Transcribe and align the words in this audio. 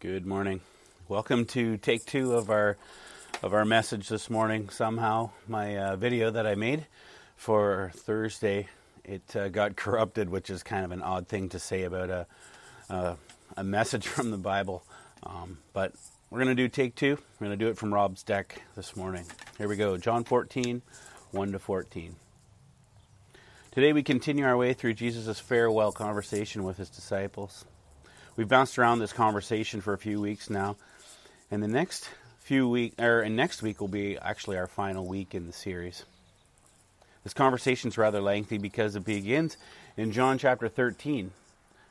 Good 0.00 0.26
morning. 0.26 0.60
Welcome 1.08 1.44
to 1.46 1.76
take 1.76 2.06
two 2.06 2.34
of 2.34 2.50
our 2.50 2.76
of 3.42 3.52
our 3.52 3.64
message 3.64 4.08
this 4.08 4.30
morning. 4.30 4.68
Somehow, 4.68 5.30
my 5.48 5.76
uh, 5.76 5.96
video 5.96 6.30
that 6.30 6.46
I 6.46 6.54
made 6.54 6.86
for 7.34 7.90
Thursday 7.96 8.68
it 9.02 9.34
uh, 9.34 9.48
got 9.48 9.74
corrupted, 9.74 10.30
which 10.30 10.50
is 10.50 10.62
kind 10.62 10.84
of 10.84 10.92
an 10.92 11.02
odd 11.02 11.26
thing 11.26 11.48
to 11.48 11.58
say 11.58 11.82
about 11.82 12.10
a 12.10 13.16
a, 13.56 13.64
message 13.64 14.06
from 14.06 14.30
the 14.30 14.36
Bible. 14.36 14.84
Um, 15.24 15.58
but 15.72 15.94
we're 16.30 16.44
going 16.44 16.56
to 16.56 16.62
do 16.62 16.68
take 16.68 16.94
two. 16.94 17.18
We're 17.40 17.48
going 17.48 17.58
to 17.58 17.64
do 17.64 17.68
it 17.68 17.76
from 17.76 17.92
Rob's 17.92 18.22
deck 18.22 18.62
this 18.76 18.94
morning. 18.94 19.24
Here 19.56 19.66
we 19.66 19.74
go. 19.74 19.96
John 19.96 20.22
14, 20.22 20.80
1 21.32 21.52
to 21.52 21.58
14. 21.58 22.14
Today 23.72 23.92
we 23.92 24.04
continue 24.04 24.44
our 24.44 24.56
way 24.56 24.74
through 24.74 24.94
Jesus' 24.94 25.40
farewell 25.40 25.90
conversation 25.90 26.62
with 26.62 26.76
his 26.76 26.88
disciples. 26.88 27.64
We've 28.38 28.46
bounced 28.46 28.78
around 28.78 29.00
this 29.00 29.12
conversation 29.12 29.80
for 29.80 29.94
a 29.94 29.98
few 29.98 30.20
weeks 30.20 30.48
now, 30.48 30.76
and 31.50 31.60
the 31.60 31.66
next 31.66 32.08
few 32.38 32.68
week 32.68 32.94
or 32.96 33.22
and 33.22 33.34
next 33.34 33.62
week 33.62 33.80
will 33.80 33.88
be 33.88 34.16
actually 34.16 34.56
our 34.56 34.68
final 34.68 35.04
week 35.08 35.34
in 35.34 35.48
the 35.48 35.52
series. 35.52 36.04
This 37.24 37.34
conversation 37.34 37.88
is 37.88 37.98
rather 37.98 38.20
lengthy 38.20 38.56
because 38.56 38.94
it 38.94 39.04
begins 39.04 39.56
in 39.96 40.12
John 40.12 40.38
chapter 40.38 40.68
13. 40.68 41.32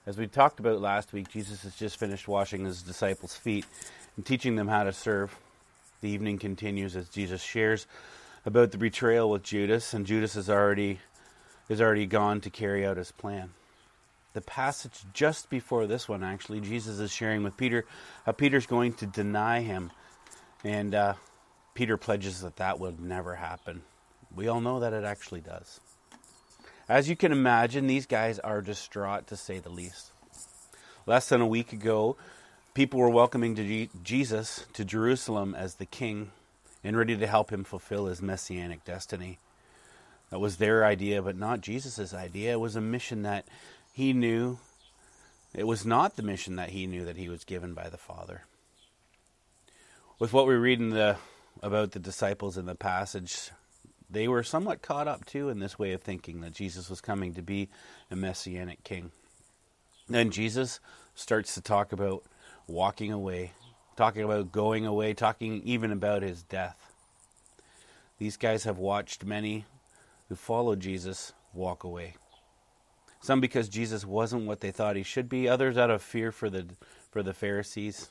As 0.05 0.18
we 0.18 0.26
talked 0.26 0.62
about 0.62 0.80
last 0.80 1.12
week, 1.12 1.28
Jesus 1.28 1.64
has 1.64 1.76
just 1.76 2.00
finished 2.00 2.30
washing 2.30 2.64
his 2.64 2.82
disciples' 2.82 3.36
feet 3.36 3.66
and 4.16 4.26
teaching 4.26 4.55
them 4.55 4.70
how 4.70 4.86
to 4.86 4.94
serve. 4.94 5.36
The 6.00 6.10
evening 6.12 6.40
continues 6.40 6.96
as 6.96 7.10
Jesus 7.10 7.44
shares 7.44 7.88
about 8.46 8.72
the 8.72 8.77
betrayal 8.77 9.30
with 9.30 9.44
Judas, 9.44 9.94
and 9.94 10.05
Judas 10.05 10.36
has 10.36 10.50
already 10.50 11.02
is 11.68 11.82
already 11.82 12.05
gone 12.05 12.40
to 12.40 12.50
carry 12.50 12.86
out 12.86 12.96
his 12.96 13.12
plan 13.12 13.50
the 14.38 14.41
passage 14.41 15.04
just 15.14 15.50
before 15.50 15.88
this 15.88 16.08
one, 16.08 16.23
actually, 16.23 16.62
Jesus 16.62 17.00
is 17.00 17.12
sharing 17.12 17.41
with 17.41 17.58
Peter 17.58 17.86
how 18.23 18.34
Peter's 18.34 18.68
going 18.68 18.94
to 18.94 19.08
deny 19.08 19.62
him. 19.62 19.90
And 20.63 20.93
uh, 20.93 21.16
Peter 21.74 21.98
pledges 21.98 22.41
that 22.41 22.58
that 22.58 22.80
would 22.80 22.99
never 22.99 23.34
happen. 23.34 23.82
We 24.35 24.48
all 24.48 24.62
know 24.62 24.82
that 24.82 24.93
it 24.93 25.04
actually 25.04 25.41
does. 25.41 25.80
As 26.88 27.10
you 27.10 27.15
can 27.15 27.32
imagine, 27.32 27.88
these 27.88 28.05
guys 28.05 28.38
are 28.38 28.62
distraught 28.62 29.26
to 29.27 29.35
say 29.35 29.58
the 29.58 29.71
least. 29.71 30.12
Less 31.08 31.30
than 31.30 31.41
a 31.41 31.48
week 31.48 31.74
ago, 31.74 32.15
people 32.76 32.99
were 32.99 33.10
welcoming 33.10 33.90
Jesus 34.04 34.68
to 34.74 34.85
Jerusalem 34.85 35.55
as 35.55 35.76
the 35.76 35.88
king 35.88 36.30
and 36.84 36.96
ready 36.96 37.18
to 37.18 37.26
help 37.26 37.52
him 37.52 37.63
fulfill 37.63 38.05
his 38.05 38.21
messianic 38.21 38.85
destiny. 38.85 39.40
That 40.30 40.40
was 40.40 40.58
their 40.58 40.85
idea, 40.85 41.24
but 41.24 41.38
not 41.38 41.62
Jesus' 41.62 42.13
idea. 42.13 42.52
It 42.52 42.60
was 42.60 42.76
a 42.76 42.82
mission 42.82 43.24
that 43.24 43.48
he 43.98 44.13
knew 44.13 44.59
it 45.55 45.65
was 45.65 45.84
not 45.84 46.15
the 46.15 46.21
mission 46.21 46.55
that 46.57 46.70
he 46.70 46.85
knew 46.85 47.03
that 47.05 47.17
he 47.17 47.29
was 47.29 47.43
given 47.43 47.73
by 47.73 47.90
the 47.90 47.98
Father. 47.98 48.43
With 50.20 50.31
what 50.31 50.45
we 50.45 50.53
read 50.53 50.79
in 50.79 50.91
the 50.91 51.17
about 51.63 51.93
the 51.93 51.99
disciples 51.99 52.59
in 52.59 52.68
the 52.68 52.75
passage, 52.75 53.49
they 54.07 54.27
were 54.27 54.43
somewhat 54.43 54.84
caught 54.84 55.07
up 55.07 55.25
too 55.25 55.49
in 55.49 55.57
this 55.57 55.79
way 55.79 55.93
of 55.93 56.03
thinking 56.03 56.41
that 56.41 56.53
Jesus 56.53 56.91
was 56.91 57.01
coming 57.01 57.34
to 57.34 57.41
be 57.41 57.70
a 58.12 58.15
messianic 58.15 58.84
king. 58.84 59.09
Then 60.07 60.29
Jesus 60.29 60.79
starts 61.15 61.55
to 61.55 61.62
talk 61.62 61.91
about 61.91 62.23
walking 62.68 63.12
away, 63.12 63.53
talking 63.95 64.22
about 64.22 64.51
going 64.51 64.85
away, 64.85 65.16
talking 65.16 65.63
even 65.63 65.91
about 65.91 66.22
his 66.22 66.44
death. 66.44 66.94
These 68.19 68.38
guys 68.38 68.66
have 68.66 68.78
watched 68.78 69.25
many 69.25 69.66
who 70.29 70.35
followed 70.35 70.81
Jesus 70.81 71.34
walk 71.51 71.84
away. 71.84 72.13
Some 73.22 73.41
because 73.41 73.69
Jesus 73.69 74.06
wasn't 74.06 74.46
what 74.46 74.62
they 74.62 74.72
thought 74.72 74.96
he 74.96 75.03
should 75.03 75.28
be, 75.28 75.50
others 75.50 75.78
out 75.78 75.90
of 75.90 76.01
fear 76.01 76.31
for 76.31 76.50
the 76.50 76.68
for 77.12 77.24
the 77.24 77.34
Pharisees. 77.34 78.09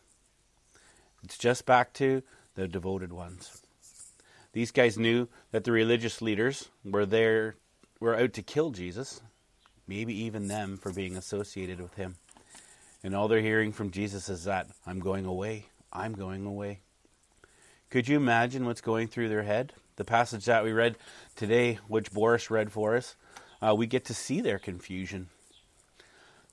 It's 1.22 1.38
just 1.38 1.66
back 1.66 1.92
to 1.94 2.22
the 2.54 2.68
devoted 2.68 3.12
ones. 3.12 3.62
These 4.52 4.70
guys 4.70 4.98
knew 4.98 5.28
that 5.50 5.64
the 5.64 5.72
religious 5.72 6.22
leaders 6.22 6.68
were 6.84 7.06
there 7.06 7.56
were 8.00 8.16
out 8.16 8.32
to 8.34 8.42
kill 8.42 8.70
Jesus, 8.70 9.20
maybe 9.86 10.14
even 10.14 10.48
them 10.48 10.76
for 10.76 10.92
being 10.92 11.16
associated 11.16 11.80
with 11.80 11.94
him. 11.94 12.16
And 13.02 13.14
all 13.14 13.28
they're 13.28 13.40
hearing 13.40 13.72
from 13.72 13.90
Jesus 13.90 14.28
is 14.28 14.44
that 14.44 14.68
I'm 14.86 14.98
going 14.98 15.26
away. 15.26 15.66
I'm 15.92 16.12
going 16.12 16.44
away. 16.44 16.80
Could 17.90 18.08
you 18.08 18.16
imagine 18.16 18.66
what's 18.66 18.80
going 18.80 19.08
through 19.08 19.28
their 19.28 19.44
head? 19.44 19.72
The 19.96 20.04
passage 20.04 20.46
that 20.46 20.64
we 20.64 20.72
read 20.72 20.96
today, 21.36 21.78
which 21.86 22.12
Boris 22.12 22.50
read 22.50 22.72
for 22.72 22.96
us, 22.96 23.14
uh, 23.60 23.74
we 23.74 23.86
get 23.86 24.04
to 24.06 24.14
see 24.14 24.40
their 24.40 24.58
confusion. 24.58 25.28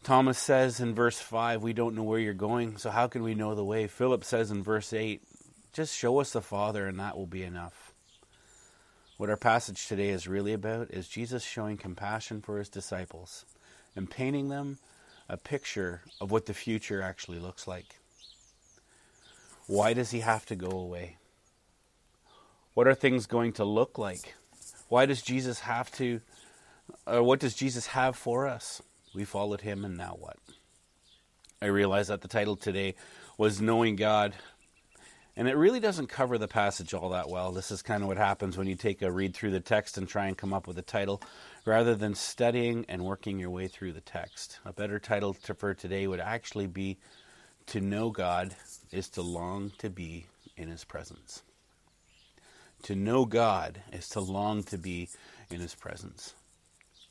Thomas 0.03 0.37
says 0.37 0.79
in 0.79 0.93
verse 0.93 1.19
5, 1.19 1.63
We 1.63 1.73
don't 1.73 1.95
know 1.95 2.03
where 2.03 2.19
you're 2.19 2.33
going, 2.33 2.77
so 2.77 2.89
how 2.89 3.07
can 3.07 3.23
we 3.23 3.35
know 3.35 3.55
the 3.55 3.63
way? 3.63 3.87
Philip 3.87 4.23
says 4.23 4.51
in 4.51 4.61
verse 4.61 4.91
8, 4.91 5.21
Just 5.71 5.95
show 5.95 6.19
us 6.19 6.31
the 6.31 6.41
Father, 6.41 6.87
and 6.87 6.99
that 6.99 7.17
will 7.17 7.25
be 7.25 7.43
enough. 7.43 7.93
What 9.17 9.29
our 9.29 9.37
passage 9.37 9.87
today 9.87 10.09
is 10.09 10.27
really 10.27 10.53
about 10.53 10.91
is 10.91 11.07
Jesus 11.07 11.43
showing 11.43 11.77
compassion 11.77 12.41
for 12.41 12.57
his 12.57 12.67
disciples 12.67 13.45
and 13.95 14.09
painting 14.09 14.49
them 14.49 14.79
a 15.29 15.37
picture 15.37 16.01
of 16.19 16.31
what 16.31 16.47
the 16.47 16.53
future 16.53 17.01
actually 17.01 17.39
looks 17.39 17.67
like. 17.67 17.99
Why 19.67 19.93
does 19.93 20.11
he 20.11 20.19
have 20.19 20.45
to 20.47 20.55
go 20.55 20.71
away? 20.71 21.17
What 22.73 22.87
are 22.87 22.95
things 22.95 23.27
going 23.27 23.53
to 23.53 23.63
look 23.63 23.97
like? 23.97 24.33
Why 24.89 25.05
does 25.05 25.21
Jesus 25.21 25.61
have 25.61 25.91
to 25.93 26.21
uh, 27.05 27.23
what 27.23 27.39
does 27.39 27.55
Jesus 27.55 27.87
have 27.87 28.15
for 28.15 28.47
us? 28.47 28.81
We 29.13 29.25
followed 29.25 29.61
him, 29.61 29.85
and 29.85 29.97
now 29.97 30.15
what? 30.19 30.37
I 31.61 31.67
realize 31.67 32.07
that 32.07 32.21
the 32.21 32.27
title 32.27 32.55
today 32.55 32.95
was 33.37 33.61
Knowing 33.61 33.95
God, 33.95 34.33
and 35.35 35.47
it 35.47 35.55
really 35.55 35.79
doesn't 35.79 36.07
cover 36.07 36.37
the 36.37 36.47
passage 36.47 36.93
all 36.93 37.09
that 37.09 37.29
well. 37.29 37.51
This 37.51 37.71
is 37.71 37.81
kind 37.81 38.03
of 38.03 38.07
what 38.07 38.17
happens 38.17 38.57
when 38.57 38.67
you 38.67 38.75
take 38.75 39.01
a 39.01 39.11
read 39.11 39.33
through 39.33 39.51
the 39.51 39.59
text 39.59 39.97
and 39.97 40.07
try 40.07 40.27
and 40.27 40.37
come 40.37 40.53
up 40.53 40.67
with 40.67 40.77
a 40.77 40.83
title 40.83 41.21
rather 41.65 41.95
than 41.95 42.15
studying 42.15 42.85
and 42.87 43.03
working 43.03 43.39
your 43.39 43.49
way 43.49 43.67
through 43.67 43.93
the 43.93 44.01
text. 44.01 44.59
A 44.65 44.73
better 44.73 44.99
title 44.99 45.33
for 45.33 45.73
today 45.73 46.07
would 46.07 46.19
actually 46.19 46.67
be 46.67 46.97
To 47.67 47.81
Know 47.81 48.11
God 48.11 48.55
is 48.91 49.09
to 49.09 49.21
Long 49.21 49.71
to 49.79 49.89
Be 49.89 50.27
in 50.57 50.67
His 50.67 50.83
Presence. 50.83 51.41
To 52.83 52.95
know 52.95 53.25
God 53.25 53.81
is 53.93 54.09
to 54.09 54.19
long 54.19 54.63
to 54.63 54.77
be 54.77 55.07
in 55.49 55.61
His 55.61 55.73
presence. 55.73 56.33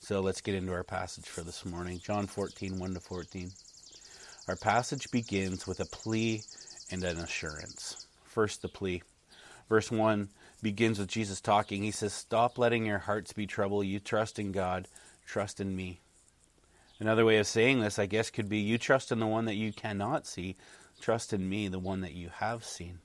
So 0.05 0.19
let's 0.21 0.41
get 0.41 0.57
into 0.57 0.73
our 0.73 0.83
passage 0.83 1.27
for 1.27 1.43
this 1.43 1.65
morning 1.65 2.01
John 2.01 2.27
14, 2.27 2.81
1 2.81 2.95
to 2.95 2.99
14. 2.99 3.53
Our 4.49 4.57
passage 4.57 5.09
begins 5.13 5.65
with 5.65 5.79
a 5.79 5.85
plea 5.85 6.43
and 6.91 7.05
an 7.05 7.19
assurance. 7.19 8.05
First, 8.25 8.63
the 8.63 8.69
plea. 8.69 9.05
Verse 9.69 9.93
1 9.93 10.29
begins 10.61 10.99
with 10.99 11.07
Jesus 11.07 11.41
talking. 11.41 11.85
He 11.85 11.93
says, 11.93 12.13
Stop 12.13 12.59
letting 12.59 12.85
your 12.85 12.99
hearts 12.99 13.33
be 13.33 13.47
troubled. 13.47 13.87
You 13.87 14.01
trust 14.01 14.41
in 14.41 14.51
God, 14.51 14.89
trust 15.25 15.61
in 15.61 15.77
me. 15.77 16.01
Another 16.99 17.25
way 17.25 17.39
of 17.39 17.47
saying 17.47 17.79
this, 17.79 17.97
I 17.97 18.07
guess, 18.07 18.29
could 18.29 18.49
be 18.49 18.59
you 18.59 18.79
trust 18.79 19.13
in 19.13 19.21
the 19.21 19.29
one 19.29 19.45
that 19.45 19.55
you 19.55 19.73
cannot 19.73 20.27
see, 20.27 20.57
trust 21.01 21.33
in 21.33 21.49
me, 21.49 21.69
the 21.69 21.79
one 21.79 22.01
that 22.01 22.15
you 22.15 22.29
have 22.41 22.65
seen. 22.65 22.99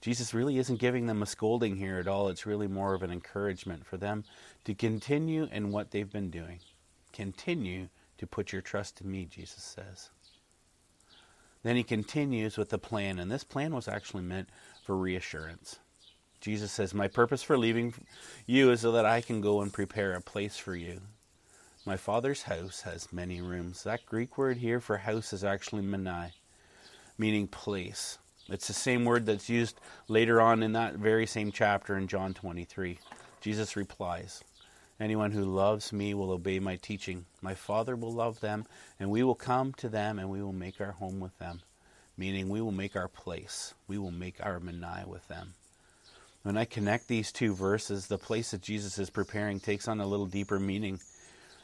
Jesus 0.00 0.34
really 0.34 0.58
isn't 0.58 0.78
giving 0.78 1.06
them 1.06 1.22
a 1.22 1.26
scolding 1.26 1.76
here 1.76 1.98
at 1.98 2.08
all. 2.08 2.28
It's 2.28 2.46
really 2.46 2.68
more 2.68 2.94
of 2.94 3.02
an 3.02 3.10
encouragement 3.10 3.86
for 3.86 3.96
them 3.96 4.24
to 4.64 4.74
continue 4.74 5.48
in 5.50 5.72
what 5.72 5.90
they've 5.90 6.10
been 6.10 6.30
doing. 6.30 6.60
Continue 7.12 7.88
to 8.18 8.26
put 8.26 8.52
your 8.52 8.62
trust 8.62 9.00
in 9.00 9.10
me, 9.10 9.24
Jesus 9.24 9.62
says. 9.62 10.10
Then 11.62 11.76
he 11.76 11.82
continues 11.82 12.56
with 12.56 12.68
the 12.68 12.78
plan, 12.78 13.18
and 13.18 13.30
this 13.30 13.42
plan 13.42 13.74
was 13.74 13.88
actually 13.88 14.22
meant 14.22 14.48
for 14.84 14.96
reassurance. 14.96 15.80
Jesus 16.40 16.70
says, 16.70 16.94
My 16.94 17.08
purpose 17.08 17.42
for 17.42 17.58
leaving 17.58 17.94
you 18.46 18.70
is 18.70 18.82
so 18.82 18.92
that 18.92 19.06
I 19.06 19.20
can 19.20 19.40
go 19.40 19.60
and 19.62 19.72
prepare 19.72 20.12
a 20.12 20.20
place 20.20 20.56
for 20.56 20.76
you. 20.76 21.00
My 21.84 21.96
Father's 21.96 22.42
house 22.42 22.82
has 22.82 23.12
many 23.12 23.40
rooms. 23.40 23.84
That 23.84 24.06
Greek 24.06 24.36
word 24.38 24.58
here 24.58 24.80
for 24.80 24.98
house 24.98 25.32
is 25.32 25.42
actually 25.42 25.82
menai, 25.82 26.32
meaning 27.16 27.48
place. 27.48 28.18
It's 28.48 28.68
the 28.68 28.74
same 28.74 29.04
word 29.04 29.26
that's 29.26 29.48
used 29.48 29.80
later 30.08 30.40
on 30.40 30.62
in 30.62 30.72
that 30.72 30.94
very 30.94 31.26
same 31.26 31.50
chapter 31.50 31.96
in 31.96 32.06
John 32.06 32.32
23. 32.32 32.98
Jesus 33.40 33.76
replies, 33.76 34.44
Anyone 35.00 35.32
who 35.32 35.44
loves 35.44 35.92
me 35.92 36.14
will 36.14 36.30
obey 36.30 36.58
my 36.58 36.76
teaching. 36.76 37.26
My 37.42 37.54
Father 37.54 37.96
will 37.96 38.12
love 38.12 38.40
them, 38.40 38.64
and 38.98 39.10
we 39.10 39.22
will 39.22 39.34
come 39.34 39.72
to 39.74 39.88
them, 39.88 40.18
and 40.18 40.30
we 40.30 40.42
will 40.42 40.52
make 40.52 40.80
our 40.80 40.92
home 40.92 41.20
with 41.20 41.36
them. 41.38 41.60
Meaning, 42.16 42.48
we 42.48 42.62
will 42.62 42.72
make 42.72 42.96
our 42.96 43.08
place. 43.08 43.74
We 43.88 43.98
will 43.98 44.10
make 44.10 44.36
our 44.40 44.58
menai 44.58 45.06
with 45.06 45.28
them. 45.28 45.54
When 46.44 46.56
I 46.56 46.64
connect 46.64 47.08
these 47.08 47.32
two 47.32 47.54
verses, 47.54 48.06
the 48.06 48.16
place 48.16 48.52
that 48.52 48.62
Jesus 48.62 48.98
is 48.98 49.10
preparing 49.10 49.60
takes 49.60 49.86
on 49.88 50.00
a 50.00 50.06
little 50.06 50.26
deeper 50.26 50.58
meaning. 50.58 51.00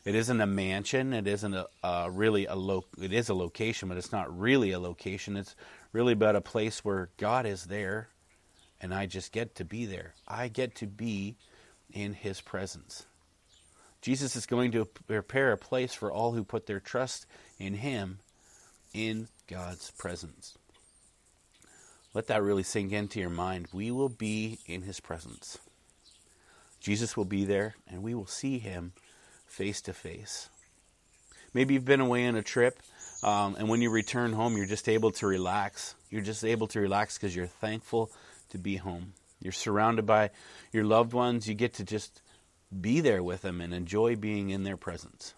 It 0.05 0.15
isn't 0.17 0.41
a 0.41 0.47
mansion. 0.47 1.13
It 1.13 1.27
isn't 1.29 1.55
a, 1.55 1.69
uh, 1.83 2.11
really 2.13 2.47
a 2.47 2.57
lo- 2.57 2.85
It 3.01 3.13
is 3.13 3.29
a 3.29 3.35
location, 3.35 3.89
but 3.89 3.97
it's 3.97 4.13
not 4.13 4.37
really 4.37 4.73
a 4.73 4.81
location. 4.81 5.37
It's 5.37 5.55
really 5.93 6.13
about 6.13 6.37
a 6.37 6.41
place 6.41 6.85
where 6.85 7.11
God 7.17 7.47
is 7.47 7.65
there, 7.65 8.09
and 8.81 8.95
I 8.95 9.07
just 9.07 9.33
get 9.33 9.55
to 9.57 9.65
be 9.65 9.87
there. 9.87 10.15
I 10.27 10.49
get 10.49 10.75
to 10.77 10.87
be 10.87 11.37
in 11.93 12.15
His 12.15 12.41
presence. 12.41 13.07
Jesus 14.01 14.35
is 14.35 14.47
going 14.47 14.73
to 14.73 14.85
prepare 14.85 15.53
a 15.53 15.59
place 15.59 15.95
for 15.95 16.11
all 16.11 16.33
who 16.33 16.45
put 16.45 16.67
their 16.67 16.81
trust 16.81 17.27
in 17.59 17.75
Him, 17.75 18.19
in 18.93 19.29
God's 19.47 19.91
presence. 19.93 20.57
Let 22.15 22.27
that 22.27 22.43
really 22.43 22.63
sink 22.63 22.93
into 22.93 23.21
your 23.21 23.31
mind. 23.31 23.69
We 23.73 23.91
will 23.91 24.11
be 24.11 24.59
in 24.67 24.83
his 24.83 25.01
presence. 25.01 25.59
Jesus 26.81 27.17
will 27.17 27.25
be 27.25 27.45
there, 27.45 27.75
and 27.89 28.03
we 28.03 28.15
will 28.15 28.27
see 28.27 28.59
him 28.59 28.93
face 29.47 29.81
to 29.83 29.95
face. 29.95 30.51
Maybe 31.55 31.75
you've 31.75 31.85
been 31.85 32.01
away 32.01 32.27
on 32.27 32.35
a 32.35 32.43
trip, 32.43 32.81
um, 33.23 33.57
and 33.57 33.69
when 33.69 33.83
you 33.83 33.91
return 33.91 34.33
home, 34.33 34.57
you're 34.57 34.67
just 34.67 34.89
able 34.89 35.13
to 35.13 35.27
relax. 35.27 35.95
You're 36.11 36.23
just 36.23 36.45
able 36.45 36.67
to 36.69 36.81
relax 36.81 37.17
because 37.17 37.35
you're 37.35 37.47
thankful 37.47 38.11
to 38.51 38.59
be 38.59 38.77
home. 38.77 39.13
You're 39.41 39.53
surrounded 39.53 40.07
by 40.07 40.31
your 40.73 40.85
loved 40.85 41.13
ones. 41.13 41.49
You 41.49 41.55
get 41.55 41.75
to 41.75 41.85
just 41.85 42.23
be 42.81 43.01
there 43.01 43.23
with 43.23 43.43
them 43.43 43.61
and 43.61 43.73
enjoy 43.75 44.17
being 44.17 44.51
in 44.51 44.65
their 44.65 44.77
presence. 44.77 45.35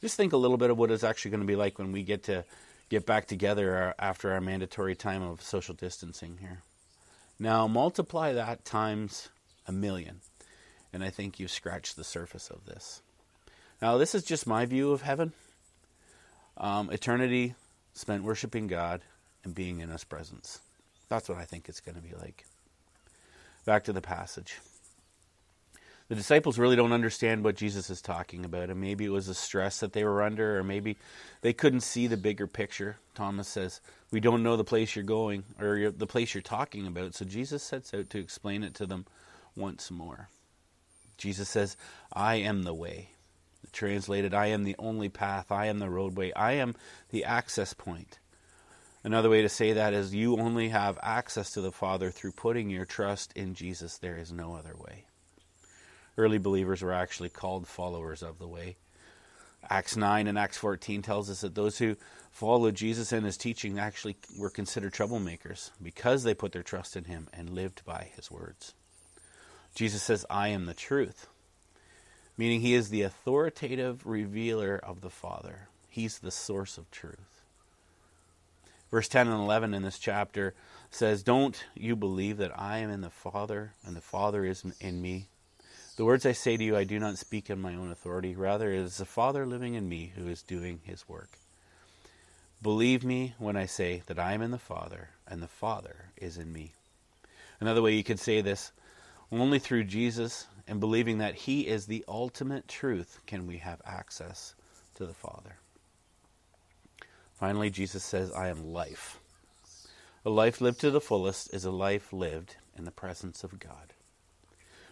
Just 0.00 0.16
think 0.16 0.32
a 0.32 0.38
little 0.38 0.56
bit 0.56 0.70
of 0.70 0.78
what 0.78 0.90
it's 0.90 1.04
actually 1.04 1.30
going 1.30 1.40
to 1.40 1.46
be 1.46 1.56
like 1.56 1.78
when 1.78 1.92
we 1.92 2.02
get 2.02 2.24
to 2.24 2.44
get 2.90 3.06
back 3.06 3.26
together 3.26 3.94
after 3.98 4.32
our 4.32 4.40
mandatory 4.40 4.94
time 4.94 5.22
of 5.22 5.42
social 5.42 5.74
distancing 5.74 6.38
here. 6.40 6.62
Now, 7.38 7.66
multiply 7.66 8.32
that 8.32 8.64
times 8.64 9.30
a 9.66 9.72
million, 9.72 10.20
and 10.92 11.02
I 11.02 11.10
think 11.10 11.40
you've 11.40 11.50
scratched 11.50 11.96
the 11.96 12.04
surface 12.04 12.50
of 12.50 12.66
this. 12.66 13.02
Now, 13.80 13.96
this 13.96 14.14
is 14.14 14.22
just 14.22 14.46
my 14.46 14.66
view 14.66 14.92
of 14.92 15.02
heaven. 15.02 15.32
Um, 16.56 16.90
eternity 16.90 17.54
spent 17.92 18.22
worshiping 18.24 18.66
God 18.66 19.02
and 19.44 19.54
being 19.54 19.80
in 19.80 19.90
His 19.90 20.04
presence. 20.04 20.60
That's 21.08 21.28
what 21.28 21.38
I 21.38 21.44
think 21.44 21.68
it's 21.68 21.80
going 21.80 21.96
to 21.96 22.02
be 22.02 22.14
like. 22.14 22.44
Back 23.64 23.84
to 23.84 23.92
the 23.92 24.00
passage. 24.00 24.58
The 26.08 26.14
disciples 26.14 26.58
really 26.58 26.76
don't 26.76 26.92
understand 26.92 27.44
what 27.44 27.56
Jesus 27.56 27.88
is 27.88 28.02
talking 28.02 28.44
about, 28.44 28.68
and 28.68 28.78
maybe 28.78 29.06
it 29.06 29.10
was 29.10 29.26
the 29.26 29.34
stress 29.34 29.80
that 29.80 29.94
they 29.94 30.04
were 30.04 30.22
under, 30.22 30.58
or 30.58 30.62
maybe 30.62 30.98
they 31.40 31.54
couldn't 31.54 31.80
see 31.80 32.06
the 32.06 32.18
bigger 32.18 32.46
picture. 32.46 32.98
Thomas 33.14 33.48
says, 33.48 33.80
We 34.10 34.20
don't 34.20 34.42
know 34.42 34.56
the 34.56 34.64
place 34.64 34.94
you're 34.94 35.04
going, 35.04 35.44
or 35.58 35.90
the 35.90 36.06
place 36.06 36.34
you're 36.34 36.42
talking 36.42 36.86
about. 36.86 37.14
So 37.14 37.24
Jesus 37.24 37.62
sets 37.62 37.94
out 37.94 38.10
to 38.10 38.18
explain 38.18 38.62
it 38.62 38.74
to 38.74 38.86
them 38.86 39.06
once 39.56 39.90
more. 39.90 40.28
Jesus 41.16 41.48
says, 41.48 41.76
I 42.12 42.36
am 42.36 42.64
the 42.64 42.74
way. 42.74 43.13
Translated, 43.74 44.32
I 44.32 44.46
am 44.46 44.62
the 44.62 44.76
only 44.78 45.08
path, 45.08 45.50
I 45.50 45.66
am 45.66 45.80
the 45.80 45.90
roadway, 45.90 46.32
I 46.32 46.52
am 46.52 46.76
the 47.10 47.24
access 47.24 47.74
point. 47.74 48.18
Another 49.02 49.28
way 49.28 49.42
to 49.42 49.48
say 49.48 49.72
that 49.72 49.92
is 49.92 50.14
you 50.14 50.38
only 50.38 50.70
have 50.70 50.98
access 51.02 51.50
to 51.50 51.60
the 51.60 51.72
Father 51.72 52.10
through 52.10 52.32
putting 52.32 52.70
your 52.70 52.86
trust 52.86 53.32
in 53.34 53.54
Jesus. 53.54 53.98
There 53.98 54.16
is 54.16 54.32
no 54.32 54.54
other 54.54 54.74
way. 54.78 55.04
Early 56.16 56.38
believers 56.38 56.82
were 56.82 56.92
actually 56.92 57.28
called 57.28 57.66
followers 57.66 58.22
of 58.22 58.38
the 58.38 58.46
way. 58.46 58.76
Acts 59.68 59.96
9 59.96 60.28
and 60.28 60.38
Acts 60.38 60.56
14 60.56 61.02
tells 61.02 61.28
us 61.28 61.40
that 61.40 61.54
those 61.54 61.76
who 61.76 61.96
followed 62.30 62.76
Jesus 62.76 63.12
and 63.12 63.26
his 63.26 63.36
teaching 63.36 63.78
actually 63.78 64.16
were 64.38 64.50
considered 64.50 64.94
troublemakers 64.94 65.70
because 65.82 66.22
they 66.22 66.34
put 66.34 66.52
their 66.52 66.62
trust 66.62 66.96
in 66.96 67.04
him 67.04 67.28
and 67.32 67.50
lived 67.50 67.84
by 67.84 68.10
his 68.14 68.30
words. 68.30 68.72
Jesus 69.74 70.02
says, 70.02 70.24
I 70.30 70.48
am 70.48 70.66
the 70.66 70.74
truth 70.74 71.26
meaning 72.36 72.60
he 72.60 72.74
is 72.74 72.88
the 72.88 73.02
authoritative 73.02 74.06
revealer 74.06 74.80
of 74.82 75.00
the 75.00 75.10
Father. 75.10 75.68
He's 75.88 76.18
the 76.18 76.30
source 76.30 76.78
of 76.78 76.90
truth. 76.90 77.42
Verse 78.90 79.08
10 79.08 79.28
and 79.28 79.40
11 79.40 79.74
in 79.74 79.82
this 79.82 79.98
chapter 79.98 80.54
says, 80.90 81.22
Don't 81.22 81.64
you 81.74 81.96
believe 81.96 82.36
that 82.38 82.58
I 82.58 82.78
am 82.78 82.90
in 82.90 83.00
the 83.00 83.10
Father, 83.10 83.72
and 83.84 83.96
the 83.96 84.00
Father 84.00 84.44
is 84.44 84.64
in 84.80 85.02
me? 85.02 85.28
The 85.96 86.04
words 86.04 86.26
I 86.26 86.32
say 86.32 86.56
to 86.56 86.64
you, 86.64 86.76
I 86.76 86.84
do 86.84 86.98
not 86.98 87.18
speak 87.18 87.50
in 87.50 87.60
my 87.60 87.74
own 87.74 87.90
authority. 87.90 88.34
Rather, 88.34 88.72
it 88.72 88.80
is 88.80 88.98
the 88.98 89.04
Father 89.04 89.46
living 89.46 89.74
in 89.74 89.88
me 89.88 90.12
who 90.16 90.28
is 90.28 90.42
doing 90.42 90.80
his 90.84 91.08
work. 91.08 91.30
Believe 92.62 93.04
me 93.04 93.34
when 93.38 93.56
I 93.56 93.66
say 93.66 94.02
that 94.06 94.18
I 94.18 94.32
am 94.32 94.42
in 94.42 94.50
the 94.50 94.58
Father, 94.58 95.10
and 95.28 95.42
the 95.42 95.48
Father 95.48 96.06
is 96.16 96.38
in 96.38 96.52
me. 96.52 96.72
Another 97.60 97.82
way 97.82 97.94
you 97.94 98.02
could 98.02 98.18
say 98.18 98.40
this 98.40 98.72
only 99.30 99.58
through 99.58 99.84
Jesus 99.84 100.46
and 100.66 100.80
believing 100.80 101.18
that 101.18 101.34
He 101.34 101.66
is 101.66 101.86
the 101.86 102.04
ultimate 102.08 102.68
truth 102.68 103.20
can 103.26 103.46
we 103.46 103.58
have 103.58 103.82
access 103.84 104.54
to 104.94 105.06
the 105.06 105.14
Father. 105.14 105.56
Finally, 107.34 107.70
Jesus 107.70 108.04
says, 108.04 108.32
I 108.32 108.48
am 108.48 108.72
life. 108.72 109.18
A 110.24 110.30
life 110.30 110.60
lived 110.60 110.80
to 110.80 110.90
the 110.90 111.00
fullest 111.00 111.52
is 111.52 111.64
a 111.64 111.70
life 111.70 112.12
lived 112.12 112.56
in 112.76 112.84
the 112.84 112.90
presence 112.90 113.44
of 113.44 113.58
God. 113.58 113.92